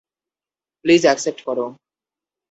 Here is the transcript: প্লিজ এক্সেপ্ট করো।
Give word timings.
প্লিজ 0.85 1.01
এক্সেপ্ট 1.05 1.39
করো। 1.47 1.65